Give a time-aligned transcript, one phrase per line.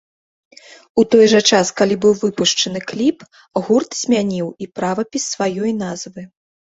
[0.99, 3.17] У той жа час, калі быў выпушчаны кліп,
[3.67, 6.25] гурт змяніў і правапіс сваёй назвы.